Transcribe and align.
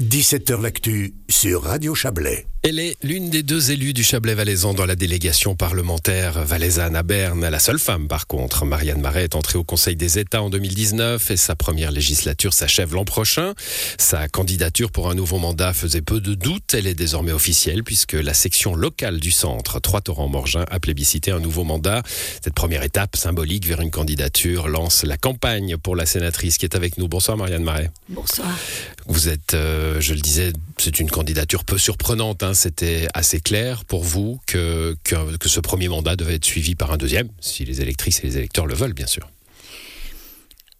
17h 0.00 0.62
L'actu 0.62 1.14
sur 1.28 1.64
Radio 1.64 1.92
Chablais. 1.92 2.46
Elle 2.64 2.80
est 2.80 2.96
l'une 3.04 3.30
des 3.30 3.44
deux 3.44 3.70
élues 3.70 3.92
du 3.92 4.02
Chablais-Valaisan 4.02 4.74
dans 4.74 4.84
la 4.84 4.96
délégation 4.96 5.54
parlementaire 5.54 6.44
valaisanne 6.44 6.96
à 6.96 7.04
Berne. 7.04 7.48
La 7.48 7.60
seule 7.60 7.78
femme, 7.78 8.08
par 8.08 8.26
contre. 8.26 8.64
Marianne 8.64 9.00
Marais 9.00 9.22
est 9.22 9.36
entrée 9.36 9.58
au 9.58 9.62
Conseil 9.62 9.94
des 9.94 10.18
États 10.18 10.42
en 10.42 10.50
2019 10.50 11.30
et 11.30 11.36
sa 11.36 11.54
première 11.54 11.92
législature 11.92 12.52
s'achève 12.52 12.94
l'an 12.94 13.04
prochain. 13.04 13.54
Sa 13.96 14.26
candidature 14.26 14.90
pour 14.90 15.08
un 15.08 15.14
nouveau 15.14 15.38
mandat 15.38 15.72
faisait 15.72 16.02
peu 16.02 16.20
de 16.20 16.34
doute. 16.34 16.74
Elle 16.74 16.88
est 16.88 16.96
désormais 16.96 17.30
officielle 17.30 17.84
puisque 17.84 18.14
la 18.14 18.34
section 18.34 18.74
locale 18.74 19.20
du 19.20 19.30
centre, 19.30 19.78
Trois-Torrents-Morgin, 19.78 20.64
a 20.68 20.80
plébiscité 20.80 21.30
un 21.30 21.40
nouveau 21.40 21.62
mandat. 21.62 22.02
Cette 22.42 22.54
première 22.54 22.82
étape 22.82 23.14
symbolique 23.14 23.66
vers 23.66 23.80
une 23.80 23.92
candidature 23.92 24.66
lance 24.66 25.04
la 25.04 25.16
campagne 25.16 25.76
pour 25.76 25.94
la 25.94 26.06
sénatrice 26.06 26.58
qui 26.58 26.66
est 26.66 26.74
avec 26.74 26.98
nous. 26.98 27.06
Bonsoir 27.06 27.36
Marianne 27.36 27.62
Marais. 27.62 27.92
Bonsoir. 28.08 28.58
Vous 29.06 29.28
êtes, 29.28 29.54
euh, 29.54 30.00
je 30.00 30.12
le 30.12 30.20
disais, 30.20 30.52
c'est 30.76 30.98
une 30.98 31.08
candidature 31.08 31.64
peu 31.64 31.78
surprenante. 31.78 32.42
Hein. 32.42 32.47
C'était 32.54 33.08
assez 33.14 33.40
clair 33.40 33.84
pour 33.84 34.04
vous 34.04 34.40
que, 34.46 34.96
ce 35.44 35.60
premier 35.60 35.88
mandat 35.88 36.16
devait 36.16 36.34
être 36.34 36.44
suivi 36.44 36.74
par 36.74 36.92
un 36.92 36.96
deuxième, 36.96 37.28
si 37.40 37.64
les 37.64 37.80
électrices 37.80 38.20
et 38.20 38.26
les 38.26 38.38
électeurs 38.38 38.66
le 38.66 38.74
veulent, 38.74 38.94
bien 38.94 39.06
sûr. 39.06 39.28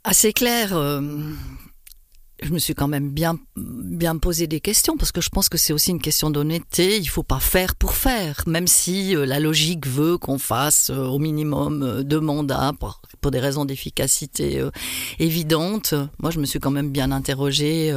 Assez 0.04 0.32
clair. 0.32 0.74
Euh, 0.74 1.00
je 2.42 2.52
me 2.52 2.59
suis 2.59 2.74
quand 2.74 2.88
même 2.88 3.10
bien, 3.10 3.38
bien 3.56 4.16
posé 4.16 4.46
des 4.46 4.60
questions 4.60 4.96
parce 4.96 5.10
que 5.10 5.20
je 5.20 5.29
pense 5.29 5.48
que 5.48 5.59
c'est 5.59 5.73
aussi 5.73 5.91
une 5.91 6.01
question 6.01 6.30
d'honnêteté. 6.30 6.96
Il 6.96 7.09
faut 7.09 7.24
pas 7.24 7.41
faire 7.41 7.74
pour 7.74 7.95
faire, 7.95 8.42
même 8.46 8.69
si 8.69 9.16
euh, 9.16 9.27
la 9.27 9.41
logique 9.41 9.87
veut 9.87 10.19
qu'on 10.19 10.38
fasse 10.38 10.91
euh, 10.91 11.06
au 11.06 11.19
minimum 11.19 11.82
euh, 11.82 12.02
deux 12.02 12.20
mandats 12.20 12.73
pour, 12.79 13.01
des 13.30 13.41
raisons 13.41 13.66
d'efficacité 13.66 14.65
évidentes. 15.19 15.93
Moi, 16.19 16.30
je 16.30 16.38
me 16.38 16.46
suis 16.46 16.60
quand 16.60 16.70
même 16.70 16.91
bien 16.91 17.12
interrogée 17.12 17.95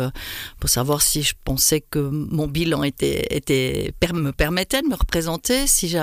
pour 0.60 0.70
savoir 0.70 1.02
si 1.02 1.23
je 1.23 1.35
pensais 1.46 1.80
que 1.80 1.99
mon 1.99 2.48
bilan 2.48 2.84
était, 2.84 3.94
me 4.13 4.32
permettait 4.32 4.82
de 4.82 4.87
me 4.87 4.96
représenter, 4.96 5.68
si. 5.68 5.96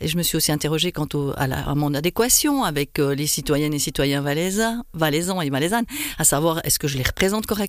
Et 0.00 0.08
je 0.08 0.16
me 0.16 0.24
suis 0.24 0.36
aussi 0.36 0.50
interrogée 0.50 0.90
quant 0.90 1.06
à, 1.36 1.74
mon 1.76 1.94
adéquation 1.94 2.64
avec 2.64 2.98
les 2.98 3.28
citoyennes 3.28 3.74
et 3.74 3.78
citoyens 3.78 4.20
valaisans, 4.20 4.82
valaisans 4.94 5.40
et 5.42 5.50
valaisannes, 5.50 5.86
à 6.18 6.24
savoir 6.24 6.60
est-ce 6.64 6.80
que 6.80 6.88
je 6.88 6.96
les 6.96 7.04
représente 7.04 7.46
correctement? 7.46 7.65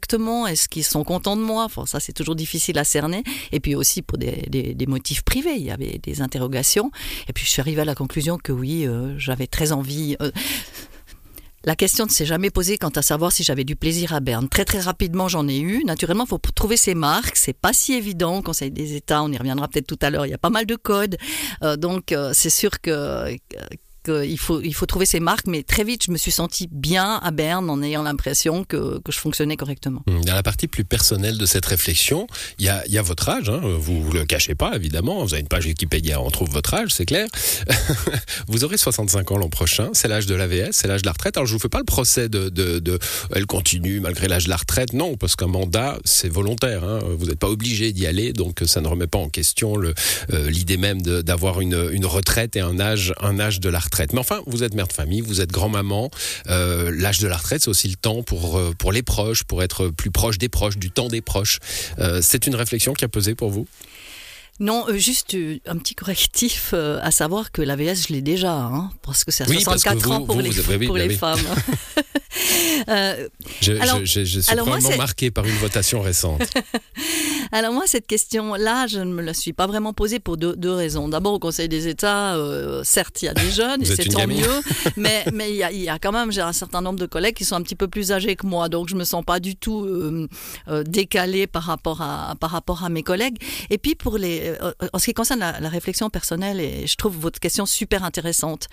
Est-ce 0.48 0.70
qu'ils 0.70 0.84
sont 0.84 1.03
contents 1.03 1.38
de 1.38 1.42
moi? 1.42 1.66
Enfin, 1.66 1.86
Ça, 1.86 2.00
c'est 2.00 2.14
toujours 2.14 2.36
difficile 2.36 2.78
à 2.78 2.84
cerner. 2.84 3.23
Et 3.52 3.59
puis 3.59 3.76
aussi 3.76 4.02
pour 4.02 4.17
des, 4.17 4.76
motifs 4.88 5.23
privés, 5.23 5.56
il 5.56 5.64
y 5.64 5.72
avait 5.72 6.00
des 6.00 6.22
interrogations. 6.22 6.92
Et 7.28 7.34
puis 7.34 7.45
je 7.45 7.52
suis 7.52 7.62
arrivée 7.62 7.81
à 7.81 7.86
la 7.86 7.95
conclusion 7.95 8.38
que 8.38 8.52
oui, 8.52 8.86
euh, 8.86 9.18
j'avais 9.18 9.48
très 9.48 9.72
envie. 9.72 10.16
Euh, 10.22 10.31
la 11.66 11.75
question 11.75 12.06
ne 12.06 12.12
s'est 12.12 12.25
jamais 12.25 12.50
posée 12.50 12.78
quant 12.78 12.90
à 12.90 13.02
savoir 13.02 13.31
si 13.31 13.44
j'avais 13.44 13.66
du 13.66 13.75
plaisir 13.75 14.14
à 14.14 14.22
Berne. 14.22 14.48
Très 14.48 14.64
très 14.64 14.80
rapidement, 14.80 15.28
j'en 15.28 15.48
ai 15.48 15.59
eu. 15.59 15.84
Naturellement, 15.84 16.23
il 16.25 16.30
faut 16.30 16.40
trouver 16.56 16.78
ses 16.78 16.95
marques. 16.95 17.36
C'est 17.36 17.58
pas 17.58 17.73
si 17.73 17.94
évident. 17.94 18.42
Conseil 18.42 18.72
des 18.72 18.95
États, 18.95 19.23
on 19.23 19.31
y 19.31 19.38
reviendra 19.38 19.68
peut-être 19.68 19.88
tout 19.88 20.00
à 20.02 20.09
l'heure. 20.09 20.25
Il 20.25 20.30
y 20.30 20.36
a 20.36 20.38
pas 20.38 20.50
mal 20.50 20.66
de 20.66 20.75
codes. 20.75 21.18
Euh, 21.64 21.75
donc, 21.75 22.16
c'est 22.34 22.50
sûr 22.50 22.80
que 22.80 23.36
il 24.09 24.38
faut, 24.38 24.61
il 24.61 24.73
faut 24.73 24.86
trouver 24.86 25.05
ses 25.05 25.19
marques, 25.19 25.47
mais 25.47 25.63
très 25.63 25.83
vite, 25.83 26.03
je 26.05 26.11
me 26.11 26.17
suis 26.17 26.31
sentie 26.31 26.67
bien 26.72 27.19
à 27.23 27.31
Berne 27.31 27.69
en 27.69 27.81
ayant 27.81 28.03
l'impression 28.03 28.63
que, 28.63 29.00
que, 29.00 29.11
je 29.11 29.19
fonctionnais 29.19 29.58
correctement. 29.58 30.03
Dans 30.08 30.33
la 30.33 30.44
partie 30.44 30.67
plus 30.67 30.83
personnelle 30.83 31.38
de 31.38 31.45
cette 31.45 31.66
réflexion, 31.66 32.28
il 32.59 32.66
y 32.66 32.69
a, 32.69 32.85
y 32.88 32.97
a 32.97 33.02
votre 33.02 33.30
âge, 33.30 33.50
hein, 33.50 33.61
vous 33.80 34.09
ne 34.09 34.19
le 34.19 34.25
cachez 34.25 34.55
pas 34.55 34.75
évidemment, 34.75 35.23
vous 35.23 35.33
avez 35.33 35.41
une 35.41 35.47
page 35.47 35.66
Wikipédia, 35.66 36.22
on 36.22 36.30
trouve 36.30 36.50
votre 36.50 36.73
âge, 36.73 36.91
c'est 36.91 37.05
clair. 37.05 37.28
vous 38.47 38.63
aurez 38.63 38.78
65 38.78 39.31
ans 39.31 39.38
l'an 39.38 39.50
prochain, 39.50 39.89
c'est 39.94 40.08
l'âge 40.08 40.25
de 40.25 40.35
l'AVS, 40.35 40.72
c'est 40.72 40.88
l'âge 40.88 41.02
de 41.02 41.08
la 41.08 41.13
retraite. 41.13 41.38
Alors 41.38 41.47
je 41.47 41.53
vous 41.53 41.59
fais 41.59 41.69
pas 41.69 41.80
le 41.80 41.85
procès 41.85 42.30
de, 42.30 42.50
de, 42.50 43.00
elle 43.33 43.45
continue 43.45 44.00
malgré 44.00 44.28
l'âge 44.28 44.45
de 44.45 44.50
la 44.50 44.58
retraite, 44.58 44.94
non, 44.94 45.17
parce 45.17 45.35
qu'un 45.35 45.47
mandat, 45.47 45.97
c'est 46.05 46.30
volontaire, 46.30 46.83
hein, 46.83 47.00
vous 47.17 47.25
n'êtes 47.25 47.39
pas 47.39 47.50
obligé 47.50 47.91
d'y 47.91 48.08
aller, 48.08 48.33
donc 48.33 48.63
ça 48.66 48.81
ne 48.81 48.88
remet 48.88 49.08
pas 49.08 49.19
en 49.19 49.30
question 49.30 49.78
l'idée 50.31 50.75
euh, 50.75 50.78
même 50.78 51.02
d'avoir 51.02 51.61
une, 51.61 51.89
une 51.91 52.05
retraite 52.05 52.55
et 52.55 52.61
un 52.61 52.80
âge, 52.80 53.13
un 53.22 53.39
âge 53.39 53.59
de 53.59 53.69
la 53.69 53.80
retraite 53.80 53.97
retraite. 53.98 54.14
Mais 54.14 54.20
enfin, 54.20 54.42
vous 54.45 54.63
êtes 54.63 54.74
mère 54.74 54.88
de 54.88 54.94
famille, 54.94 55.22
vous 55.22 55.41
êtes 55.41 55.52
grand-maman. 55.52 56.09
Euh, 56.47 56.91
L'âge 56.94 57.19
de 57.19 57.28
la 57.28 57.38
retraite, 57.38 57.63
c'est 57.63 57.69
aussi 57.69 57.88
le 57.88 57.96
temps 57.96 58.24
pour, 58.24 58.58
euh, 58.58 58.74
pour 58.78 58.91
les 58.91 59.03
proches, 59.03 59.44
pour 59.44 59.63
être 59.63 59.90
plus 59.90 60.12
proche 60.12 60.38
des 60.38 60.50
proches, 60.50 60.78
du 60.78 60.91
temps 60.91 61.08
des 61.08 61.22
proches. 61.22 61.59
Euh, 62.00 62.19
c'est 62.22 62.47
une 62.47 62.56
réflexion 62.56 62.94
qui 62.94 63.06
a 63.06 63.08
pesé 63.08 63.35
pour 63.35 63.50
vous? 63.50 63.68
Non, 64.59 64.85
juste 64.96 65.38
un 65.68 65.78
petit 65.78 65.94
correctif, 65.94 66.72
euh, 66.74 67.00
à 67.03 67.12
savoir 67.12 67.52
que 67.52 67.62
l'AVS, 67.62 68.08
je 68.08 68.13
l'ai 68.13 68.22
déjà, 68.22 68.53
hein, 68.53 68.90
parce 69.03 69.24
que 69.24 69.31
c'est 69.31 69.44
à 69.44 69.47
oui, 69.47 69.62
64 69.62 70.02
vous, 70.02 70.12
ans 70.12 70.22
pour 70.24 70.35
vous, 70.35 70.41
les, 70.41 70.50
vous, 70.50 70.74
oui, 70.74 70.88
pour 70.88 70.97
les 70.97 71.12
femmes. 71.12 71.40
euh, 72.88 73.28
je, 73.62 73.74
alors, 73.74 74.00
je, 74.03 74.25
je, 74.25 74.40
suis 74.40 74.52
alors 74.52 74.66
vraiment 74.66 74.97
marqué 74.97 75.29
par 75.29 75.46
une 75.46 75.58
votation 75.58 76.02
récente. 76.02 76.41
alors 77.52 77.74
moi, 77.74 77.84
cette 77.85 78.08
question-là, 78.08 78.88
je 78.88 79.00
ne 79.00 79.13
me 79.13 79.22
la 79.22 79.34
suis 79.34 79.53
pas 79.53 79.68
vraiment 79.68 79.94
posée 79.94 80.19
pour 80.19 80.38
deux, 80.38 80.56
deux 80.56 80.74
raisons. 80.74 81.08
D'abord, 81.08 81.34
au 81.34 81.40
Conseil 81.40 81.69
des 81.69 81.88
États, 81.88 82.35
euh, 82.35 82.84
certes, 82.84 83.22
il 83.22 83.25
y 83.25 83.28
a 83.30 83.34
des 83.34 83.52
jeunes, 83.52 83.81
et 83.84 83.85
c'est 83.85 84.06
tant 84.06 84.19
gamine. 84.19 84.41
mieux, 84.41 84.62
mais 84.97 85.25
mais 85.34 85.50
il 85.52 85.56
y, 85.58 85.63
a, 85.63 85.72
y 85.72 85.90
a 85.90 86.00
quand 86.00 86.12
même, 86.12 86.31
j'ai 86.31 86.41
un 86.41 86.53
certain 86.53 86.81
nombre 86.81 87.00
de 87.00 87.06
collègues 87.06 87.35
qui 87.35 87.46
sont 87.46 87.56
un 87.56 87.62
petit 87.62 87.75
peu 87.75 87.88
plus 87.88 88.12
âgés 88.12 88.35
que 88.35 88.46
moi, 88.46 88.69
donc 88.69 88.90
je 88.90 88.96
me 88.96 89.03
sens 89.03 89.24
pas 89.24 89.40
du 89.40 89.56
tout 89.56 89.85
euh, 89.85 90.28
euh, 90.68 90.84
décalée 90.84 91.47
par 91.47 91.63
rapport 91.63 92.02
à 92.02 92.35
par 92.40 92.52
rapport 92.52 92.84
à 92.84 92.90
mes 92.90 93.03
collègues. 93.03 93.38
Et 93.69 93.78
puis 93.78 93.96
pour 93.96 94.18
les 94.18 94.56
euh, 94.62 94.72
en 94.94 95.00
ce 95.00 95.06
qui 95.06 95.14
concerne 95.14 95.40
la, 95.40 95.59
la, 95.59 95.69
réflexion 95.69 96.09
personnelle, 96.09 96.59
et 96.59 96.88
je 96.88 96.96
trouve 96.96 97.18
votre 97.18 97.40
question 97.40 97.66
super 97.66 98.03
intéressante. 98.03 98.68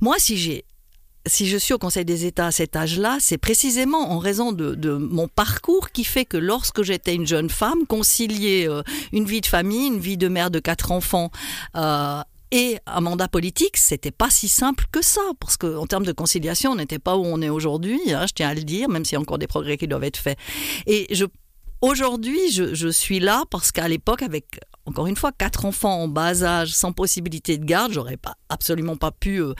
Moi, 0.00 0.16
si 0.18 0.36
j'ai 0.36 0.64
si 1.26 1.46
je 1.46 1.56
suis 1.56 1.74
au 1.74 1.78
Conseil 1.78 2.04
des 2.04 2.24
États 2.24 2.46
à 2.46 2.50
cet 2.52 2.76
âge-là, 2.76 3.18
c'est 3.20 3.38
précisément 3.38 4.12
en 4.12 4.18
raison 4.18 4.52
de, 4.52 4.92
mon 4.96 5.28
parcours 5.28 5.90
qui 5.90 6.04
fait 6.04 6.24
que 6.24 6.36
lorsque 6.36 6.82
j'étais 6.82 7.14
une 7.14 7.26
jeune 7.26 7.50
femme, 7.50 7.86
concilier 7.86 8.66
euh, 8.68 8.82
une 9.12 9.24
vie 9.24 9.40
de 9.40 9.46
famille, 9.46 9.88
une 9.88 9.98
vie 9.98 10.16
de 10.16 10.28
mère 10.28 10.50
de 10.50 10.58
quatre 10.58 10.92
enfants 10.92 11.30
euh, 11.76 12.20
et 12.52 12.78
un 12.86 13.00
mandat 13.00 13.28
politique, 13.28 13.76
c'était 13.76 14.10
pas 14.10 14.30
si 14.30 14.48
simple 14.48 14.84
que 14.92 15.02
ça, 15.02 15.20
parce 15.40 15.56
qu'en 15.56 15.86
termes 15.86 16.06
de 16.06 16.12
conciliation, 16.12 16.72
on 16.72 16.76
n'était 16.76 16.98
pas 16.98 17.16
où 17.16 17.24
on 17.24 17.42
est 17.42 17.48
aujourd'hui, 17.48 18.00
hein, 18.12 18.26
je 18.28 18.32
tiens 18.32 18.48
à 18.48 18.54
le 18.54 18.62
dire, 18.62 18.88
même 18.88 19.04
s'il 19.04 19.14
y 19.14 19.18
a 19.18 19.20
encore 19.20 19.38
des 19.38 19.48
progrès 19.48 19.76
qui 19.76 19.88
doivent 19.88 20.04
être 20.04 20.16
faits. 20.16 20.38
Et 20.86 21.08
Aujourd'hui, 21.82 22.50
je, 22.50 22.88
suis 22.88 23.20
là 23.20 23.44
parce 23.50 23.70
qu'à 23.70 23.86
l'époque, 23.86 24.22
avec 24.22 24.60
encore 24.86 25.08
une 25.08 25.16
fois, 25.16 25.32
quatre 25.32 25.64
enfants 25.64 26.02
en 26.02 26.08
bas 26.08 26.42
âge, 26.44 26.70
sans 26.70 26.92
possibilité 26.92 27.58
de 27.58 27.64
garde, 27.64 27.92
j'aurais 27.92 28.16
pas 28.16 28.36
absolument 28.48 28.96
pas 28.96 29.10
pu 29.10 29.40
euh, 29.42 29.52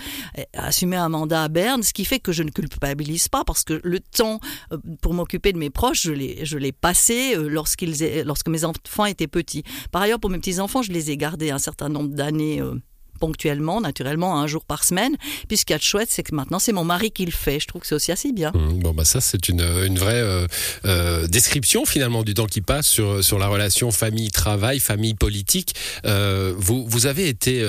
assumer 0.54 0.96
un 0.96 1.08
mandat 1.08 1.42
à 1.42 1.48
Berne, 1.48 1.82
ce 1.82 1.92
qui 1.92 2.04
fait 2.04 2.20
que 2.20 2.32
je 2.32 2.42
ne 2.42 2.50
culpabilise 2.50 3.28
pas 3.28 3.44
parce 3.44 3.64
que 3.64 3.80
le 3.82 4.00
temps 4.00 4.40
euh, 4.72 4.78
pour 5.02 5.14
m'occuper 5.14 5.52
de 5.52 5.58
mes 5.58 5.70
proches, 5.70 6.02
je 6.02 6.12
l'ai, 6.12 6.44
je 6.44 6.56
l'ai 6.58 6.72
passé 6.72 7.34
euh, 7.36 7.48
lorsqu'ils, 7.48 8.24
lorsque 8.24 8.48
mes 8.48 8.64
enfants 8.64 9.04
étaient 9.06 9.26
petits. 9.26 9.64
Par 9.90 10.02
ailleurs, 10.02 10.20
pour 10.20 10.30
mes 10.30 10.38
petits 10.38 10.60
enfants, 10.60 10.82
je 10.82 10.92
les 10.92 11.10
ai 11.10 11.16
gardés 11.16 11.50
un 11.50 11.58
certain 11.58 11.88
nombre 11.88 12.14
d'années. 12.14 12.60
Euh, 12.60 12.74
ponctuellement, 13.16 13.80
naturellement, 13.80 14.40
un 14.40 14.46
jour 14.46 14.64
par 14.64 14.84
semaine. 14.84 15.16
Puis 15.48 15.56
ce 15.56 15.64
qu'il 15.64 15.74
y 15.74 15.76
a 15.76 15.78
de 15.78 15.82
chouette, 15.82 16.08
c'est 16.10 16.22
que 16.22 16.34
maintenant, 16.34 16.58
c'est 16.58 16.72
mon 16.72 16.84
mari 16.84 17.10
qui 17.10 17.24
le 17.24 17.32
fait. 17.32 17.60
Je 17.60 17.66
trouve 17.66 17.82
que 17.82 17.86
c'est 17.86 17.94
aussi 17.94 18.12
assez 18.12 18.32
bien. 18.32 18.52
Mmh, 18.54 18.80
bon, 18.80 18.92
bah 18.92 19.04
ça, 19.04 19.20
c'est 19.20 19.48
une, 19.48 19.60
une 19.60 19.98
vraie 19.98 20.14
euh, 20.14 20.46
euh, 20.84 21.26
description 21.26 21.84
finalement 21.84 22.22
du 22.22 22.34
temps 22.34 22.46
qui 22.46 22.60
passe 22.60 22.86
sur, 22.86 23.22
sur 23.22 23.38
la 23.38 23.48
relation 23.48 23.90
famille-travail, 23.90 24.80
famille-politique. 24.80 25.74
Euh, 26.04 26.54
vous, 26.56 26.86
vous 26.86 27.06
avez 27.06 27.28
été 27.28 27.64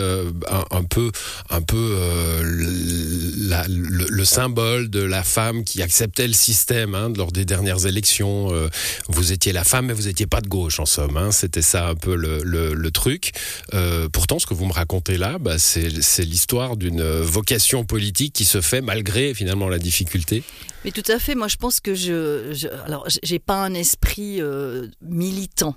un, 0.72 0.84
peu, 0.84 1.12
un 1.50 1.62
peu 1.62 1.98
le, 2.44 4.08
le, 4.10 4.26
symbole 4.26 4.90
de 4.90 5.02
la 5.02 5.24
femme 5.24 5.64
qui 5.64 5.82
acceptait 5.82 6.28
le 6.28 6.34
système 6.34 6.96
hein, 6.96 7.12
lors 7.16 7.32
des 7.32 7.46
dernières 7.46 7.86
élections. 7.86 8.50
Vous 9.08 9.32
étiez 9.32 9.54
la 9.54 9.64
femme, 9.64 9.88
mais 9.88 9.94
vous 9.94 10.04
n'étiez 10.04 10.28
pas 10.28 10.42
de 10.42 10.48
gauche 10.48 10.80
en 10.80 10.86
somme. 10.86 11.18
Hein, 11.18 11.32
C'était 11.32 11.62
ça 11.62 11.88
un 11.88 11.96
peu 11.96 12.16
le, 12.16 12.44
le 12.44 12.92
truc. 12.92 13.32
pourtant, 14.12 14.40
ce 14.40 14.46
que 14.46 14.54
vous 14.54 14.66
me 14.66 14.74
racontez 14.74 15.18
là, 15.18 15.37
bah, 15.40 15.58
c'est 15.60 16.24
l'histoire 16.24 16.78
d'une 16.78 17.04
vocation 17.04 17.84
politique 17.86 18.34
qui 18.34 18.46
se 18.46 18.62
fait 18.62 18.82
malgré 18.82 19.34
finalement 19.34 19.70
la 19.70 19.80
difficulté. 19.80 20.44
Mais 20.86 20.92
tout 20.92 21.04
à 21.12 21.20
fait. 21.20 21.36
Moi, 21.36 21.48
je 21.48 21.58
pense 21.58 21.80
que 21.80 21.96
je, 21.96 22.54
je 22.54 22.68
alors, 22.86 23.08
j'ai 23.24 23.40
pas 23.40 23.64
un 23.64 23.74
esprit 23.74 24.42
euh, 24.42 24.88
militant. 25.02 25.76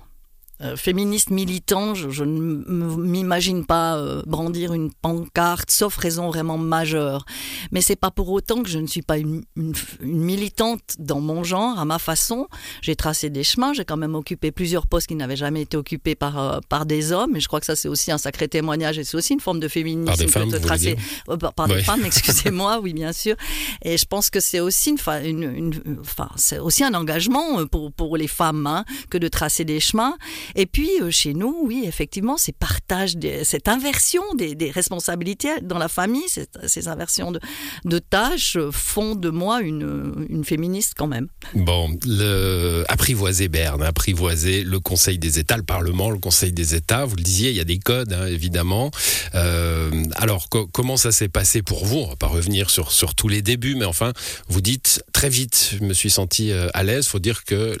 Euh, 0.63 0.75
féministe 0.75 1.31
militant, 1.31 1.95
je, 1.95 2.09
je 2.09 2.23
ne 2.23 2.63
m'imagine 2.97 3.65
pas 3.65 3.97
euh, 3.97 4.21
brandir 4.27 4.73
une 4.73 4.91
pancarte, 4.91 5.71
sauf 5.71 5.97
raison 5.97 6.29
vraiment 6.29 6.57
majeure. 6.57 7.25
Mais 7.71 7.81
c'est 7.81 7.95
pas 7.95 8.11
pour 8.11 8.29
autant 8.29 8.61
que 8.61 8.69
je 8.69 8.77
ne 8.77 8.85
suis 8.85 9.01
pas 9.01 9.17
une, 9.17 9.43
une, 9.55 9.73
une 10.01 10.21
militante 10.21 10.81
dans 10.99 11.19
mon 11.19 11.43
genre, 11.43 11.79
à 11.79 11.85
ma 11.85 11.97
façon. 11.97 12.47
J'ai 12.81 12.95
tracé 12.95 13.31
des 13.31 13.43
chemins, 13.43 13.73
j'ai 13.73 13.85
quand 13.85 13.97
même 13.97 14.13
occupé 14.13 14.51
plusieurs 14.51 14.85
postes 14.85 15.07
qui 15.07 15.15
n'avaient 15.15 15.35
jamais 15.35 15.61
été 15.61 15.77
occupés 15.77 16.13
par, 16.13 16.37
euh, 16.37 16.59
par 16.69 16.85
des 16.85 17.11
hommes, 17.11 17.35
et 17.35 17.39
je 17.39 17.47
crois 17.47 17.59
que 17.59 17.65
ça 17.65 17.75
c'est 17.75 17.87
aussi 17.87 18.11
un 18.11 18.19
sacré 18.19 18.47
témoignage, 18.47 18.99
et 18.99 19.03
c'est 19.03 19.17
aussi 19.17 19.33
une 19.33 19.39
forme 19.39 19.59
de 19.59 19.67
féminisme 19.67 20.05
par 20.05 20.17
des 20.17 20.27
femmes, 20.27 20.49
de 20.49 20.57
tracer 20.59 20.95
par, 21.25 21.53
par 21.53 21.69
ouais. 21.69 21.77
des 21.77 21.83
femmes, 21.83 22.01
excusez-moi, 22.05 22.79
oui 22.83 22.93
bien 22.93 23.13
sûr. 23.13 23.35
Et 23.83 23.97
je 23.97 24.05
pense 24.05 24.29
que 24.29 24.39
c'est 24.39 24.59
aussi 24.59 24.91
une, 24.91 25.43
une, 25.43 25.81
une 25.85 25.97
enfin 26.01 26.29
c'est 26.35 26.59
aussi 26.59 26.83
un 26.83 26.93
engagement 26.93 27.65
pour 27.65 27.91
pour 27.91 28.15
les 28.17 28.27
femmes 28.27 28.67
hein, 28.67 28.85
que 29.09 29.17
de 29.17 29.27
tracer 29.27 29.65
des 29.65 29.79
chemins. 29.79 30.15
Et 30.55 30.65
puis 30.65 30.89
chez 31.09 31.33
nous, 31.33 31.55
oui, 31.63 31.83
effectivement, 31.85 32.37
ces 32.37 32.51
partages, 32.51 33.15
cette 33.43 33.67
inversion 33.67 34.23
des, 34.35 34.71
responsabilités 34.71 35.49
dans 35.61 35.77
la 35.77 35.87
famille, 35.87 36.23
ces 36.65 36.87
inversions 36.87 37.31
de, 37.31 37.99
tâches 37.99 38.57
font 38.71 39.15
de 39.15 39.29
moi 39.29 39.61
une, 39.61 40.25
une 40.29 40.43
féministe 40.43 40.93
quand 40.97 41.07
même. 41.07 41.27
Bon, 41.53 41.89
le, 42.05 42.83
apprivoiser 42.87 43.47
Berne, 43.47 43.83
apprivoiser 43.83 44.63
le 44.63 44.79
Conseil 44.79 45.17
des 45.17 45.39
États, 45.39 45.57
le 45.57 45.63
Parlement, 45.63 46.09
le 46.09 46.19
Conseil 46.19 46.51
des 46.51 46.75
États. 46.75 47.05
Vous 47.05 47.15
le 47.15 47.23
disiez, 47.23 47.49
il 47.49 47.55
y 47.55 47.59
a 47.59 47.65
des 47.65 47.79
codes, 47.79 48.13
hein, 48.13 48.27
évidemment. 48.27 48.91
Euh, 49.35 49.89
alors, 50.15 50.47
comment 50.49 50.97
ça 50.97 51.11
s'est 51.11 51.29
passé 51.29 51.61
pour 51.61 51.85
vous? 51.85 51.97
On 51.97 52.07
va 52.07 52.15
pas 52.15 52.27
revenir 52.27 52.69
sur, 52.69 52.91
tous 53.15 53.27
les 53.27 53.41
débuts, 53.41 53.75
mais 53.75 53.85
enfin, 53.85 54.13
vous 54.47 54.61
dites 54.61 55.03
très 55.13 55.29
vite, 55.29 55.75
je 55.79 55.83
me 55.83 55.93
suis 55.93 56.09
senti 56.09 56.51
euh, 56.51 56.67
à 56.73 56.83
l'aise. 56.83 57.05
Il 57.05 57.09
faut 57.09 57.19
dire 57.19 57.43
que 57.43 57.77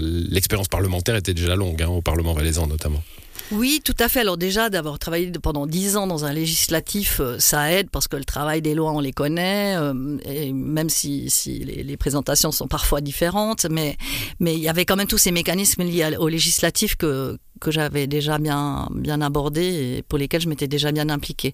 l'expérience 0.00 0.68
parlementaire 0.68 1.16
était 1.16 1.34
déjà 1.34 1.56
longue, 1.56 1.82
hein, 1.82 1.88
Parlement 2.10 2.34
valaisan 2.34 2.66
notamment. 2.66 3.04
Oui, 3.52 3.80
tout 3.84 3.94
à 4.00 4.08
fait. 4.08 4.20
Alors 4.20 4.36
déjà, 4.36 4.68
d'avoir 4.68 4.98
travaillé 4.98 5.30
pendant 5.30 5.66
dix 5.68 5.96
ans 5.96 6.08
dans 6.08 6.24
un 6.24 6.32
législatif, 6.32 7.20
euh, 7.20 7.38
ça 7.38 7.72
aide 7.72 7.88
parce 7.88 8.08
que 8.08 8.16
le 8.16 8.24
travail 8.24 8.62
des 8.62 8.74
lois, 8.74 8.90
on 8.90 8.98
les 8.98 9.12
connaît, 9.12 9.76
euh, 9.76 10.18
et 10.24 10.52
même 10.52 10.88
si, 10.88 11.28
les, 11.64 11.96
présentations 11.96 12.50
sont 12.50 12.66
parfois 12.66 13.00
différentes, 13.00 13.66
mais 13.70 13.96
il 14.40 14.58
y 14.58 14.68
avait 14.68 14.84
quand 14.84 14.96
même 14.96 15.06
tous 15.06 15.18
ces 15.18 15.30
mécanismes 15.30 15.84
liés 15.84 16.16
au 16.18 16.26
législatif 16.26 16.96
que 16.96 17.38
j'avais 17.68 18.08
déjà 18.08 18.38
bien 18.38 18.88
bien 18.94 19.20
abordés 19.20 19.98
et 19.98 20.02
pour 20.02 20.18
lesquels 20.18 20.40
je 20.40 20.48
m'étais 20.48 20.68
déjà 20.68 20.90
bien 20.90 21.08
impliquée. 21.10 21.52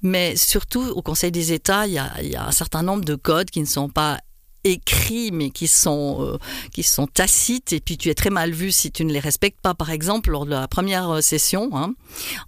Mais 0.00 0.36
surtout 0.36 0.84
au 0.88 1.02
Conseil 1.02 1.32
des 1.32 1.52
États, 1.52 1.86
il 1.86 1.92
y 1.92 1.98
a, 1.98 2.10
il 2.22 2.30
y 2.30 2.36
a 2.36 2.46
un 2.46 2.52
certain 2.52 2.82
nombre 2.82 3.04
de 3.04 3.14
codes 3.14 3.50
qui 3.50 3.60
ne 3.60 3.66
sont 3.66 3.90
pas 3.90 4.18
écrits 4.64 5.30
mais 5.32 5.50
qui 5.50 5.68
sont 5.68 6.18
euh, 6.20 6.38
qui 6.72 6.82
sont 6.82 7.06
tacites. 7.06 7.72
Et 7.72 7.80
puis 7.80 7.96
tu 7.96 8.08
es 8.08 8.14
très 8.14 8.30
mal 8.30 8.52
vu 8.52 8.72
si 8.72 8.90
tu 8.90 9.04
ne 9.04 9.12
les 9.12 9.20
respectes 9.20 9.60
pas 9.60 9.74
par 9.74 9.90
exemple 9.90 10.30
lors 10.30 10.46
de 10.46 10.50
la 10.50 10.68
première 10.68 11.08
euh, 11.10 11.20
session 11.20 11.70
hein, 11.74 11.94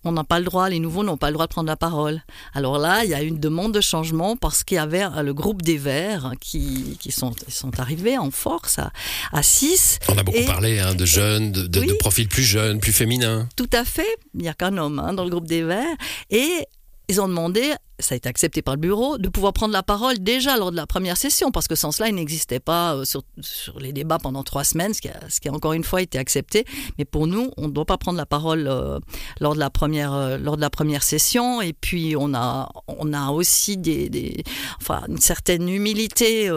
on 0.04 0.12
n'a 0.12 0.24
pas 0.24 0.38
le 0.38 0.44
droit 0.44 0.68
les 0.68 0.78
nouveaux 0.78 1.04
n'ont 1.04 1.16
pas 1.16 1.28
le 1.28 1.34
droit 1.34 1.46
de 1.46 1.52
prendre 1.52 1.68
la 1.68 1.76
parole. 1.76 2.22
Alors 2.54 2.78
là 2.78 3.04
il 3.04 3.10
y 3.10 3.14
a 3.14 3.22
une 3.22 3.38
demande 3.38 3.72
de 3.72 3.80
changement 3.80 4.36
parce 4.36 4.64
qu'il 4.64 4.76
y 4.76 4.78
avait 4.78 5.04
euh, 5.04 5.22
le 5.22 5.34
groupe 5.34 5.62
des 5.62 5.76
Verts 5.76 6.32
qui, 6.40 6.96
qui 7.00 7.12
sont 7.12 7.32
sont 7.48 7.78
arrivés 7.80 8.18
en 8.18 8.30
force 8.30 8.78
à, 8.78 8.92
à 9.32 9.42
6 9.42 9.98
on 10.08 10.18
a 10.18 10.22
beaucoup 10.22 10.44
parlé 10.46 10.78
hein, 10.78 10.94
de 10.94 11.04
jeunes 11.04 11.52
de, 11.52 11.66
de, 11.66 11.92
profils 11.94 12.28
plus 12.28 12.42
jeunes 12.42 12.80
plus 12.80 12.92
féminins. 12.92 13.48
Tout 13.56 13.70
à 13.72 13.84
fait. 13.84 14.06
Il 14.34 14.42
n'y 14.42 14.48
a 14.48 14.54
qu'un 14.54 14.76
homme 14.76 14.98
hein, 14.98 15.12
dans 15.12 15.24
le 15.24 15.30
groupe 15.30 15.46
des 15.46 15.62
Verts. 15.62 15.96
Et 16.30 16.66
ils 17.08 17.20
ont 17.20 17.28
demandé 17.28 17.74
ça 18.00 18.14
a 18.14 18.16
été 18.16 18.28
accepté 18.28 18.60
par 18.60 18.74
le 18.74 18.80
bureau, 18.80 19.18
de 19.18 19.28
pouvoir 19.28 19.52
prendre 19.52 19.72
la 19.72 19.82
parole 19.82 20.18
déjà 20.18 20.56
lors 20.56 20.72
de 20.72 20.76
la 20.76 20.86
première 20.86 21.16
session, 21.16 21.50
parce 21.52 21.68
que 21.68 21.76
sans 21.76 21.92
cela, 21.92 22.08
il 22.08 22.14
n'existait 22.16 22.58
pas 22.58 22.94
euh, 22.94 23.04
sur, 23.04 23.22
sur, 23.40 23.78
les 23.78 23.92
débats 23.92 24.18
pendant 24.18 24.42
trois 24.42 24.64
semaines, 24.64 24.94
ce 24.94 25.00
qui, 25.00 25.08
a, 25.08 25.20
ce 25.28 25.40
qui 25.40 25.48
a 25.48 25.52
encore 25.52 25.74
une 25.74 25.84
fois 25.84 26.02
été 26.02 26.18
accepté. 26.18 26.64
Mais 26.98 27.04
pour 27.04 27.26
nous, 27.26 27.50
on 27.56 27.68
ne 27.68 27.72
doit 27.72 27.84
pas 27.84 27.96
prendre 27.96 28.18
la 28.18 28.26
parole 28.26 28.66
euh, 28.66 28.98
lors, 29.40 29.54
de 29.54 29.60
la 29.60 29.70
première, 29.70 30.12
euh, 30.12 30.38
lors 30.38 30.56
de 30.56 30.60
la 30.60 30.70
première 30.70 31.04
session. 31.04 31.62
Et 31.62 31.72
puis, 31.72 32.16
on 32.18 32.34
a, 32.34 32.68
on 32.88 33.12
a 33.12 33.30
aussi 33.30 33.76
des, 33.76 34.08
des 34.08 34.42
enfin, 34.80 35.02
une 35.08 35.18
certaine 35.18 35.68
humilité 35.68 36.50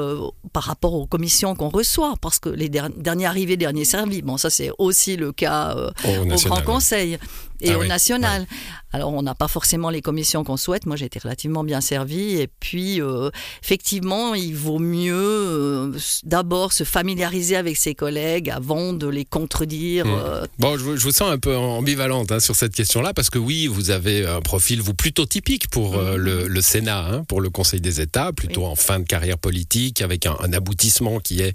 par 0.54 0.64
rapport 0.64 0.94
aux 0.94 1.06
commissions 1.06 1.56
qu'on 1.56 1.70
reçoit, 1.70 2.16
parce 2.20 2.40
que 2.40 2.50
les 2.50 2.70
derniers 2.70 3.26
arrivés, 3.26 3.58
derniers 3.58 3.86
servis, 3.86 4.22
bon, 4.22 4.38
ça 4.38 4.50
c'est 4.50 4.72
aussi 4.80 5.18
le 5.18 5.32
cas 5.32 5.76
au, 6.06 6.36
Grand 6.48 6.62
Conseil 6.62 7.18
et 7.62 7.72
ah 7.72 7.80
au 7.80 7.86
national. 7.86 8.46
Alors, 8.94 9.14
on 9.14 9.22
n'a 9.22 9.36
pas 9.36 9.50
forcément 9.50 9.90
les 9.90 10.02
commissions 10.02 10.46
qu'on 10.46 10.56
souhaite. 10.56 10.86
Moi, 10.86 10.96
j'ai 10.96 11.06
été 11.06 11.20
relativement 11.20 11.66
bien 11.66 11.82
servi. 11.82 12.40
Et 12.40 12.48
puis, 12.48 13.02
euh, 13.02 13.30
effectivement, 13.62 14.34
il 14.34 14.56
vaut 14.56 14.80
mieux 14.80 15.14
euh, 15.14 15.98
d'abord 16.24 16.72
se 16.72 16.86
familiariser 16.86 17.58
avec 17.58 17.76
ses 17.76 17.96
collègues 17.96 18.50
avant 18.50 18.94
de 18.94 19.08
les 19.08 19.26
contredire. 19.26 20.06
Hmm. 20.06 20.20
Euh. 20.24 20.46
Bon, 20.58 20.78
je, 20.78 20.84
vous 20.84 21.12
sens 21.12 21.30
un 21.30 21.38
peu 21.38 21.56
ambivalente 21.56 22.32
hein, 22.32 22.40
sur 22.40 22.56
cette 22.56 22.74
question-là, 22.74 23.14
parce 23.14 23.30
que 23.30 23.40
oui, 23.40 23.68
vous 23.68 23.92
avez 23.92 24.26
un 24.26 24.40
profil, 24.40 24.82
vous, 24.82 24.94
plutôt 24.94 25.26
typique 25.26 25.70
pour 25.70 25.98
hmm. 25.98 26.16
le, 26.16 26.62
Sénat, 26.62 27.06
hein, 27.06 27.24
pour 27.28 27.42
le 27.42 27.50
Conseil 27.50 27.82
des 27.82 28.02
États, 28.02 28.32
plutôt 28.32 28.66
en 28.66 28.76
fin 28.76 29.00
de 29.00 29.06
carrière 29.06 29.38
politique, 29.38 30.02
avec 30.02 30.26
un, 30.26 30.36
aboutissement 30.54 31.20
qui 31.20 31.42
est 31.42 31.54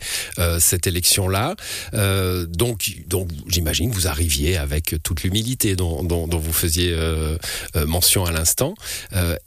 cette 0.58 0.86
élection-là. 0.86 1.56
donc, 2.46 2.92
donc 3.06 3.28
j'imagine 3.48 3.90
que 3.90 3.94
vous 3.94 4.06
arriviez 4.06 4.58
avec 4.58 4.96
toute 5.02 5.22
l'humilité 5.22 5.76
dont, 5.76 5.91
dont, 6.02 6.26
vous 6.26 6.52
faisiez 6.52 6.96
mention 7.86 8.24
à 8.24 8.32
l'instant. 8.32 8.74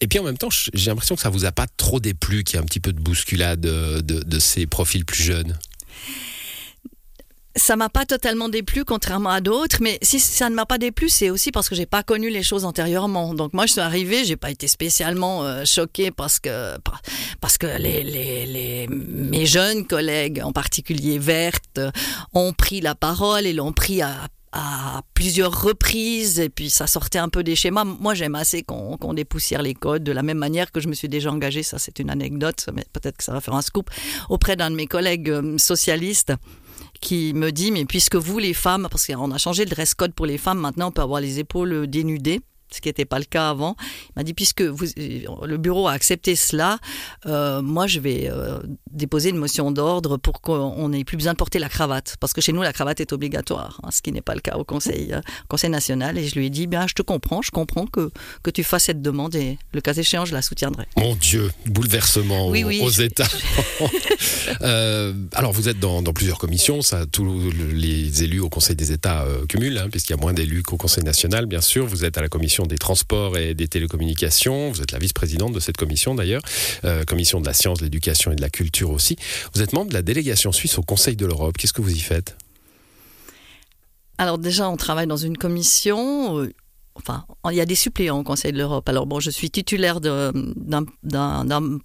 et 0.01 0.07
puis, 0.07 0.19
en 0.19 0.23
même 0.23 0.37
temps, 0.37 0.49
j'ai 0.73 0.89
l'impression 0.89 1.15
que 1.15 1.21
ça 1.21 1.29
vous 1.29 1.45
a 1.45 1.51
pas 1.51 1.67
trop 1.77 1.99
déplu 1.99 2.43
qu'il 2.43 2.55
y 2.55 2.59
ait 2.59 2.63
un 2.63 2.65
petit 2.65 2.79
peu 2.79 2.93
de 2.93 2.99
bousculade 2.99 3.65
euh, 3.65 4.01
de, 4.01 4.39
ces 4.39 4.65
profils 4.67 5.05
plus 5.05 5.23
jeunes 5.23 5.57
ça 7.57 7.77
m'a 7.77 7.87
pas 7.87 8.05
totalement 8.05 8.49
déplu, 8.49 8.83
contrairement 8.83 9.29
à 9.29 9.39
d'autres. 9.39 9.77
Mais 9.79 9.97
si 10.01 10.19
ça 10.19 10.49
ne 10.49 10.55
m'a 10.55 10.65
pas 10.65 10.77
déplu, 10.77 11.07
c'est 11.07 11.29
aussi 11.29 11.53
parce 11.53 11.69
que 11.69 11.75
j'ai 11.75 11.85
pas 11.85 12.03
connu 12.03 12.29
les 12.29 12.43
choses 12.43 12.65
antérieurement. 12.65 13.33
Donc 13.33 13.53
moi, 13.53 13.65
je 13.65 13.71
suis 13.71 13.79
arrivée, 13.79 14.25
j'ai 14.25 14.35
pas 14.35 14.51
été 14.51 14.67
spécialement 14.67 15.45
euh, 15.45 15.63
choquée 15.63 16.11
parce 16.11 16.41
que 16.41 16.75
parce 17.39 17.57
que 17.57 17.67
les, 17.77 18.87
mes 18.89 19.45
jeunes 19.45 19.87
collègues, 19.87 20.41
en 20.43 20.51
particulier 20.51 21.17
vertes, 21.17 21.79
ont 22.33 22.51
pris 22.51 22.81
la 22.81 22.93
parole 22.93 23.45
et 23.45 23.53
l'ont 23.53 23.71
pris 23.71 24.01
à 24.01 24.27
à 24.57 25.01
plusieurs 25.13 25.63
reprises 25.63 26.39
et 26.39 26.47
puis 26.47 26.69
ça 26.69 26.87
sortait 26.87 27.19
un 27.19 27.27
peu 27.27 27.43
des 27.43 27.55
schémas. 27.57 27.83
Moi, 27.83 28.13
j'aime 28.13 28.35
assez 28.35 28.63
qu'on 28.63 29.13
dépoussière 29.13 29.61
les 29.61 29.73
codes 29.73 30.03
de 30.03 30.13
la 30.13 30.23
même 30.23 30.37
manière 30.37 30.71
que 30.71 30.79
je 30.79 30.87
me 30.87 30.93
suis 30.93 31.09
déjà 31.09 31.29
engagée, 31.29 31.61
ça 31.61 31.77
c'est 31.77 31.99
une 31.99 32.09
anecdote, 32.09 32.69
mais 32.73 32.85
peut-être 32.93 33.17
que 33.17 33.23
ça 33.23 33.33
va 33.33 33.41
faire 33.41 33.53
un 33.53 33.61
scoop, 33.61 33.89
auprès 34.29 34.55
d'un 34.55 34.71
de 34.71 34.75
mes 34.75 34.87
collègues 34.87 35.29
euh, 35.29 35.57
socialistes 35.57 36.33
qui 37.01 37.33
me 37.33 37.51
dit, 37.51 37.71
mais 37.71 37.83
puisque 37.83 38.15
vous 38.15 38.39
les 38.39 38.53
femmes, 38.53 38.87
parce 38.89 39.05
qu'on 39.05 39.31
a 39.31 39.37
changé 39.37 39.65
le 39.65 39.69
dress 39.69 39.93
code 39.93 40.13
pour 40.13 40.25
les 40.25 40.37
femmes, 40.37 40.59
maintenant 40.59 40.87
on 40.87 40.91
peut 40.91 41.01
avoir 41.01 41.19
les 41.19 41.39
épaules 41.39 41.87
dénudées 41.87 42.39
ce 42.75 42.81
qui 42.81 42.89
n'était 42.89 43.05
pas 43.05 43.19
le 43.19 43.25
cas 43.25 43.49
avant. 43.49 43.75
Il 44.09 44.11
m'a 44.17 44.23
dit, 44.23 44.33
puisque 44.33 44.61
vous, 44.61 44.85
le 44.97 45.57
bureau 45.57 45.87
a 45.87 45.93
accepté 45.93 46.35
cela, 46.35 46.79
euh, 47.25 47.61
moi 47.61 47.87
je 47.87 47.99
vais 47.99 48.29
euh, 48.29 48.59
déposer 48.91 49.29
une 49.29 49.37
motion 49.37 49.71
d'ordre 49.71 50.17
pour 50.17 50.41
qu'on 50.41 50.89
n'ait 50.89 51.03
plus 51.03 51.17
besoin 51.17 51.33
de 51.33 51.37
porter 51.37 51.59
la 51.59 51.69
cravate. 51.69 52.17
Parce 52.19 52.33
que 52.33 52.41
chez 52.41 52.51
nous, 52.51 52.61
la 52.61 52.73
cravate 52.73 52.99
est 52.99 53.13
obligatoire, 53.13 53.79
hein, 53.83 53.89
ce 53.91 54.01
qui 54.01 54.11
n'est 54.11 54.21
pas 54.21 54.35
le 54.35 54.41
cas 54.41 54.57
au 54.57 54.63
Conseil, 54.63 55.13
euh, 55.13 55.21
Conseil 55.47 55.69
national. 55.69 56.17
Et 56.17 56.27
je 56.27 56.35
lui 56.35 56.47
ai 56.47 56.49
dit, 56.49 56.67
bien, 56.67 56.85
je 56.87 56.93
te 56.93 57.01
comprends, 57.01 57.41
je 57.41 57.51
comprends 57.51 57.87
que, 57.87 58.11
que 58.43 58.49
tu 58.49 58.63
fasses 58.63 58.85
cette 58.85 59.01
demande 59.01 59.35
et 59.35 59.57
le 59.73 59.81
cas 59.81 59.93
échéant, 59.93 60.25
je 60.25 60.33
la 60.33 60.41
soutiendrai. 60.41 60.85
Mon 60.97 61.15
Dieu, 61.15 61.49
bouleversement 61.65 62.47
aux, 62.47 62.89
États. 62.89 63.27
alors, 65.33 65.53
vous 65.53 65.69
êtes 65.69 65.79
dans, 65.79 66.03
plusieurs 66.13 66.37
commissions, 66.37 66.81
ça, 66.81 67.05
tous 67.05 67.25
les 67.73 68.23
élus 68.23 68.41
au 68.41 68.49
Conseil 68.49 68.75
des 68.75 68.91
États 68.91 69.25
cumulent, 69.47 69.77
hein, 69.77 69.87
puisqu'il 69.89 70.13
y 70.13 70.19
a 70.19 70.21
moins 70.21 70.33
d'élus 70.33 70.63
qu'au 70.63 70.77
Conseil 70.77 71.03
national, 71.03 71.45
bien 71.45 71.61
sûr. 71.61 71.85
Vous 71.85 72.03
êtes 72.03 72.17
à 72.17 72.21
la 72.21 72.29
commission 72.29 72.64
des 72.67 72.77
transports 72.77 73.37
et 73.37 73.53
des 73.53 73.67
télécommunications. 73.67 74.71
Vous 74.71 74.81
êtes 74.81 74.91
la 74.91 74.99
vice-présidente 74.99 75.53
de 75.53 75.59
cette 75.59 75.77
commission 75.77 76.15
d'ailleurs, 76.15 76.41
euh, 76.83 77.03
commission 77.03 77.41
de 77.41 77.45
la 77.45 77.53
science, 77.53 77.79
de 77.79 77.83
l'éducation 77.83 78.31
et 78.31 78.35
de 78.35 78.41
la 78.41 78.49
culture 78.49 78.91
aussi. 78.91 79.17
Vous 79.53 79.61
êtes 79.61 79.73
membre 79.73 79.89
de 79.89 79.93
la 79.93 80.01
délégation 80.01 80.51
suisse 80.51 80.77
au 80.77 80.83
Conseil 80.83 81.15
de 81.15 81.25
l'Europe. 81.25 81.57
Qu'est-ce 81.57 81.73
que 81.73 81.81
vous 81.81 81.95
y 81.95 81.99
faites? 81.99 82.37
Alors 84.17 84.37
déjà, 84.37 84.69
on 84.69 84.77
travaille 84.77 85.07
dans 85.07 85.17
une 85.17 85.37
commission 85.37 86.39
euh, 86.39 86.53
enfin, 86.95 87.25
il 87.51 87.55
y 87.55 87.61
a 87.61 87.65
des 87.65 87.75
suppléants 87.75 88.19
au 88.19 88.23
Conseil 88.23 88.51
de 88.51 88.57
l'Europe. 88.57 88.87
Alors 88.89 89.05
bon, 89.05 89.19
je 89.19 89.29
suis 89.29 89.51
titulaire 89.51 89.99
d'un 90.01 90.85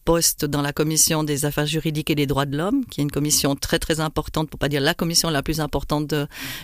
poste 0.05 0.45
dans 0.45 0.63
la 0.63 0.73
commission 0.73 1.25
des 1.25 1.45
affaires 1.45 1.67
juridiques 1.67 2.11
et 2.11 2.15
des 2.15 2.27
droits 2.27 2.47
de 2.47 2.57
l'homme, 2.57 2.85
qui 2.87 3.01
est 3.01 3.03
une 3.03 3.11
commission 3.11 3.57
très 3.57 3.79
très 3.79 4.01
importante, 4.01 4.49
pour 4.49 4.59
pas 4.59 4.69
dire 4.69 4.81
la 4.81 4.95
commission 4.95 5.29
la 5.31 5.43
plus 5.43 5.61
importante 5.61 6.15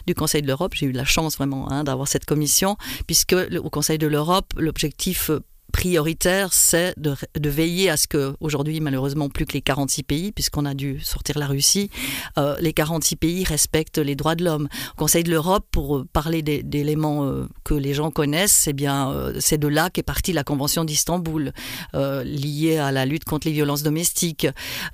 du 0.07 0.15
Conseil 0.15 0.43
de 0.43 0.47
l'Europe. 0.47 0.75
J'ai 0.75 0.87
eu 0.87 0.93
la 0.93 1.05
chance 1.05 1.37
vraiment 1.37 1.71
hein, 1.71 1.85
d'avoir 1.85 2.09
cette 2.09 2.25
commission, 2.25 2.77
puisque 3.07 3.35
au 3.35 3.71
Conseil 3.71 3.99
de 3.99 4.07
l'Europe, 4.07 4.53
l'objectif 4.57 5.31
prioritaire, 5.73 6.53
c'est 6.53 6.95
de, 6.99 7.15
veiller 7.49 7.91
à 7.91 7.97
ce 7.97 8.07
que, 8.07 8.35
aujourd'hui, 8.41 8.81
malheureusement, 8.81 9.29
plus 9.29 9.47
que 9.47 9.53
les 9.53 9.61
46 9.61 10.03
pays, 10.03 10.33
puisqu'on 10.33 10.65
a 10.65 10.75
dû 10.75 11.01
sortir 11.01 11.39
la 11.39 11.47
Russie, 11.47 11.91
euh, 12.39 12.57
les 12.61 12.73
46 12.73 13.17
pays 13.17 13.45
respectent 13.45 13.99
les 13.99 14.15
droits 14.17 14.35
de 14.35 14.45
l'homme. 14.45 14.69
Au 14.95 14.99
Conseil 14.99 15.23
de 15.23 15.31
l'Europe, 15.31 15.67
pour 15.71 16.05
parler 16.13 16.43
d'éléments 16.43 17.25
euh, 17.25 17.47
que 17.65 17.75
les 17.75 17.95
gens 17.95 18.11
connaissent, 18.11 18.53
c'est 18.53 18.73
bien, 18.73 19.11
euh, 19.11 19.35
c'est 19.39 19.59
de 19.59 19.69
là 19.69 19.91
qu'est 19.91 20.03
partie 20.03 20.33
la 20.33 20.45
Convention 20.45 20.85
d'Istanbul, 20.85 21.53
liée 21.95 22.79
à 22.79 22.93
la 22.93 23.07
lutte 23.07 23.25
contre 23.25 23.47
les 23.47 23.53
violences 23.53 23.83
domestiques. 23.83 24.47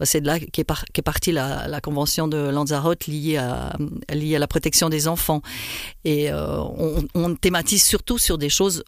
C'est 0.03 0.21
de 0.21 0.27
là 0.27 0.39
qu'est 0.39 0.63
est 0.63 1.03
partie 1.03 1.33
la, 1.33 1.81
Convention 1.83 2.29
de 2.29 2.37
Lanzarote, 2.37 3.07
liée 3.07 3.37
à, 3.37 3.77
liée 4.13 4.37
à 4.37 4.39
la 4.39 4.47
protection 4.47 4.89
des 4.89 5.09
enfants. 5.09 5.43
Et 6.05 6.33
on, 6.33 7.05
on 7.15 7.35
thématise 7.35 7.83
surtout 7.83 8.19
sur 8.19 8.39
des 8.39 8.49
choses 8.49 8.85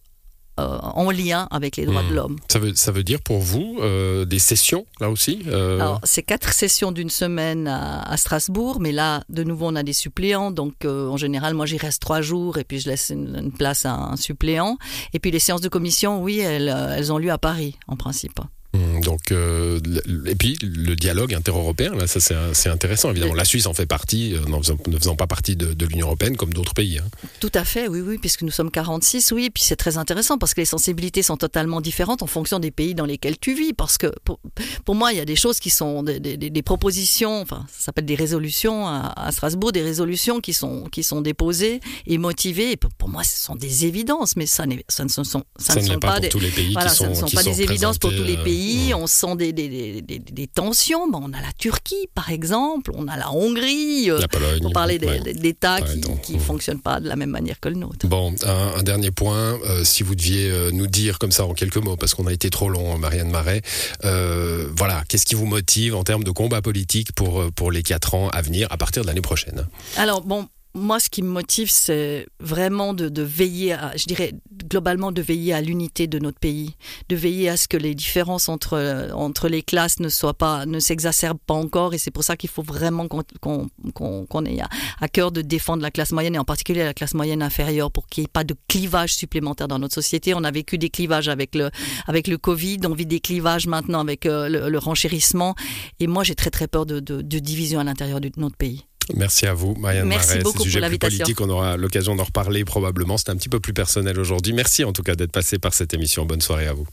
euh, 0.61 0.79
en 0.81 1.11
lien 1.11 1.49
avec 1.51 1.77
les 1.77 1.85
droits 1.85 2.03
de 2.05 2.11
hmm. 2.11 2.15
l'homme. 2.15 2.37
Ça 2.49 2.61
veut, 2.61 2.75
ça 2.77 2.93
veut 2.93 3.03
dire 3.03 3.21
pour 3.21 3.41
vous 3.41 3.79
euh, 3.81 4.25
des 4.25 4.39
sessions, 4.39 4.87
là 5.01 5.11
aussi 5.11 5.41
euh... 5.49 5.81
Alors, 5.81 6.01
c'est 6.05 6.23
quatre 6.23 6.53
sessions 6.53 6.93
d'une 6.93 7.11
semaine 7.11 7.67
à, 7.67 8.17
Strasbourg, 8.17 8.79
mais 8.81 8.93
là, 8.93 9.25
de 9.29 9.43
nouveau, 9.43 9.67
on 9.67 9.75
a 9.75 9.83
des 9.83 9.93
suppléants. 9.93 10.53
Donc, 10.53 10.85
euh, 10.85 11.09
en 11.09 11.17
général, 11.17 11.55
moi, 11.55 11.67
j'y 11.67 11.77
reste 11.77 12.01
trois 12.01 12.21
jours 12.21 12.59
et 12.59 12.65
puis 12.65 12.79
je 12.79 12.89
laisse 12.89 13.11
une, 13.11 13.51
place 13.51 13.85
à 13.85 13.95
un 13.95 14.17
suppléant. 14.17 14.79
Et 15.13 15.19
puis, 15.19 15.33
les 15.33 15.41
séances 15.41 15.61
de 15.61 15.69
commission, 15.69 16.23
oui, 16.23 16.39
elles, 16.39 16.69
elles 16.69 17.13
ont 17.13 17.19
lieu 17.19 17.33
à 17.33 17.39
Paris, 17.39 17.77
en 17.89 17.97
principe. 17.97 18.39
Hum, 18.75 19.01
donc, 19.03 19.31
euh, 19.31 19.79
et 20.27 20.35
puis 20.35 20.59
le 20.61 20.97
dialogue 20.97 21.33
intereuropéen, 21.33 21.95
là, 21.95 22.09
ça 22.09 22.19
c'est 22.53 22.69
intéressant. 22.69 23.11
Évidemment, 23.11 23.35
la 23.35 23.45
Suisse 23.45 23.67
en 23.67 23.75
fait 23.75 23.87
partie, 23.87 24.35
euh, 24.35 24.41
ne 24.89 24.99
faisant 24.99 25.15
pas 25.15 25.29
partie 25.29 25.55
de, 25.55 25.87
l'Union 25.87 26.07
européenne 26.07 26.37
comme 26.37 26.53
d'autres 26.53 26.75
pays. 26.75 26.99
Hein. 26.99 27.07
Tout 27.39 27.53
à 27.55 27.65
fait, 27.65 27.87
oui, 27.87 28.01
oui, 28.01 28.19
puisque 28.19 28.43
nous 28.43 28.51
sommes 28.51 28.73
46, 28.73 29.31
oui. 29.33 29.51
Puis 29.51 29.63
c'est 29.63 29.77
très 29.77 29.97
intéressant 29.97 30.39
parce 30.39 30.55
que 30.55 30.61
les 30.61 30.65
sensibilités 30.65 31.23
sont 31.23 31.37
totalement 31.37 31.81
différentes 31.81 32.23
en 32.23 32.27
fonction 32.27 32.59
des 32.59 32.73
pays 32.73 32.95
dans 32.95 33.05
lesquels 33.05 33.39
tu 33.39 33.55
vis. 33.55 33.75
Parce 33.75 33.97
que 33.97 34.11
pour, 34.25 34.95
moi, 34.95 35.13
il 35.13 35.19
y 35.19 35.21
a 35.21 35.25
des 35.25 35.37
choses 35.37 35.61
qui 35.61 35.71
sont 35.71 36.03
des, 36.03 36.63
propositions, 36.63 37.43
enfin, 37.43 37.67
ça 37.71 37.87
s'appelle 37.87 38.07
des 38.07 38.15
résolutions 38.17 38.89
à, 38.89 39.31
Strasbourg, 39.31 39.71
des 39.71 39.83
résolutions 39.83 40.41
qui 40.41 40.53
sont 40.53 40.85
qui 40.91 41.05
sont 41.05 41.21
déposées 41.21 41.81
et 42.07 42.19
motivées. 42.19 42.73
Et 42.73 42.77
pour, 42.77 43.09
moi, 43.09 43.23
ce 43.23 43.37
sont 43.37 43.55
des 43.55 43.85
évidences, 43.85 44.35
mais 44.35 44.47
ça, 44.47 44.65
ça 44.89 45.05
ne 45.05 45.09
sont, 45.09 45.23
ça, 45.23 45.75
ne 45.77 45.81
sont 45.81 45.99
pas, 46.01 46.19
des, 46.19 46.29
tous 46.29 46.41
les 46.41 46.51
pays 46.51 46.73
voilà, 46.73 46.89
qui 46.89 46.97
sont, 46.97 47.11
ne 47.11 47.15
sont 47.15 47.29
pas 47.29 47.43
des 47.43 47.63
évidences 47.63 47.99
pour 47.99 48.11
tous 48.11 48.25
les 48.25 48.39
pays. 48.39 48.64
On 48.95 49.07
sent 49.07 49.37
des, 49.37 49.53
des, 49.53 50.03
des, 50.03 50.19
des 50.19 50.47
tensions. 50.47 51.05
On 51.13 51.33
a 51.33 51.41
la 51.41 51.53
Turquie, 51.59 52.09
par 52.15 52.31
exemple, 52.31 52.91
on 52.95 53.09
a 53.09 53.17
la 53.17 53.33
Hongrie. 53.33 54.11
Euh, 54.11 54.19
la 54.19 54.29
Pologne. 54.29 54.61
Pour 54.61 54.73
parler 54.73 54.99
d'États 54.99 55.81
qui 56.23 56.35
ne 56.35 56.39
fonctionnent 56.39 56.81
pas 56.81 57.01
de 57.01 57.09
la 57.09 57.17
même 57.17 57.31
manière 57.31 57.61
que 57.61 57.69
le 57.69 57.77
nôtre. 57.77 58.07
Bon, 58.07 58.35
un, 58.45 58.83
dernier 58.83 59.11
point. 59.11 59.59
Euh, 59.65 59.85
si 59.85 60.03
vous 60.03 60.15
deviez 60.15 60.51
euh, 60.51 60.71
nous 60.71 60.87
dire 60.87 61.19
comme 61.19 61.33
ça 61.33 61.45
en 61.47 61.55
quelques 61.55 61.77
mots, 61.77 61.97
parce 61.97 62.15
qu'on 62.15 62.27
a 62.27 62.33
été 62.33 62.51
trop 62.51 62.69
long, 62.69 62.99
Marianne 62.99 63.31
Marais, 63.31 63.63
voilà, 64.03 65.05
qu'est-ce 65.09 65.27
qui 65.27 65.35
vous 65.35 65.47
motive 65.47 65.95
en 65.95 66.05
termes 66.05 66.25
de 66.25 66.31
combat 66.31 66.63
politique 66.63 67.13
pour, 67.13 67.45
pour 67.53 67.71
les 67.71 67.83
quatre 67.83 68.15
ans 68.15 68.29
à 68.31 68.43
venir, 68.43 68.67
à 68.71 68.77
partir 68.77 69.03
de 69.03 69.07
l'année 69.07 69.21
prochaine? 69.21 69.67
Alors, 69.97 70.23
bon, 70.23 70.49
moi, 70.75 70.99
ce 70.99 71.09
qui 71.09 71.23
me 71.23 71.29
motive, 71.29 71.71
c'est 71.71 72.27
vraiment 72.41 72.95
de, 72.95 73.23
veiller 73.23 73.75
à, 73.75 73.97
je 73.97 74.07
dirais 74.07 74.33
globalement, 74.69 75.13
de 75.13 75.23
veiller 75.23 75.55
à 75.55 75.61
l'unité 75.61 76.09
de 76.09 76.19
notre 76.19 76.41
pays, 76.41 76.75
de 77.09 77.15
veiller 77.15 77.49
à 77.49 77.57
ce 77.57 77.69
que 77.69 77.77
les 77.77 77.95
différences 77.95 78.49
entre, 78.49 79.11
entre 79.15 79.49
les 79.49 79.63
classes 79.63 80.01
ne 80.01 80.09
soient 80.09 80.35
pas, 80.35 80.67
ne 80.67 80.81
s'exacerbent 80.81 81.39
pas 81.47 81.55
encore. 81.55 81.95
Et 81.95 81.99
c'est 81.99 82.11
pour 82.11 82.25
ça 82.25 82.37
qu'il 82.37 82.51
faut 82.51 82.63
vraiment 82.63 83.07
qu'on 83.07 84.45
ait 84.47 84.59
à, 85.01 85.09
cœur 85.09 85.31
de 85.31 85.43
défendre 85.43 85.83
la 85.83 85.93
classe 85.93 86.11
moyenne 86.11 86.35
et 86.35 86.39
en 86.39 86.45
particulier 86.45 86.83
la 86.83 86.95
classe 86.95 87.15
moyenne 87.15 87.43
inférieure 87.43 87.93
pour 87.93 88.09
qu'il 88.09 88.23
n'y 88.23 88.27
ait 88.27 88.33
pas 88.33 88.45
de 88.45 88.57
clivage 88.67 89.15
supplémentaire 89.15 89.69
dans 89.69 89.79
notre 89.79 89.95
société. 89.95 90.35
On 90.35 90.43
a 90.43 90.51
vécu 90.51 90.77
des 90.77 90.91
clivages 90.91 91.29
avec 91.29 91.55
le, 91.55 91.71
avec 92.09 92.27
le 92.27 92.37
Covid, 92.37 92.81
on 92.85 92.95
vit 92.95 93.07
des 93.07 93.21
clivages 93.21 93.69
maintenant 93.69 94.01
avec 94.01 94.27
euh, 94.27 94.49
le, 94.49 94.79
renchérissement. 94.79 95.55
Et 96.01 96.09
moi, 96.09 96.25
j'ai 96.25 96.35
très 96.35 96.51
très 96.51 96.67
peur 96.67 96.85
de, 96.85 96.99
de, 96.99 97.23
de 97.23 97.39
division 97.39 97.79
à 97.79 97.85
l'intérieur 97.85 98.21
de 98.21 98.31
notre 98.37 98.57
pays. 98.57 98.85
Merci 99.15 99.47
à 99.47 99.55
vous, 99.55 99.75
Marianne 99.75 100.09
Merci 100.09 100.29
Marais. 100.29 100.43
Beaucoup 100.43 100.63
sujet 100.63 100.81
plus 100.89 100.99
politique, 100.99 101.41
on 101.41 101.49
aura 101.51 101.77
l'occasion 101.77 102.15
d'en 102.15 102.25
reparler 102.25 102.65
probablement. 102.65 103.19
C'est 103.19 103.31
un 103.31 103.37
petit 103.37 103.49
peu 103.49 103.61
plus 103.61 103.75
personnel 103.75 104.19
aujourd'hui. 104.19 104.53
Merci 104.53 104.85
en 104.85 104.93
tout 104.93 105.03
cas 105.03 105.15
d'être 105.15 105.33
passé 105.33 105.59
par 105.59 105.75
cette 105.75 105.95
émission. 105.95 106.25
Bonne 106.25 106.41
soirée 106.41 106.67
à 106.67 106.73
vous. 106.73 106.87